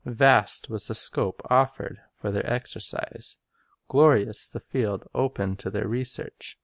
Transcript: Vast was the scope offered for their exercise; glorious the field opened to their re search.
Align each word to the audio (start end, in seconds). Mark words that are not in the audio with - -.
Vast 0.03 0.67
was 0.67 0.87
the 0.87 0.95
scope 0.95 1.41
offered 1.47 2.01
for 2.15 2.31
their 2.31 2.51
exercise; 2.51 3.37
glorious 3.87 4.49
the 4.49 4.59
field 4.59 5.07
opened 5.13 5.59
to 5.59 5.69
their 5.69 5.87
re 5.87 6.03
search. 6.03 6.57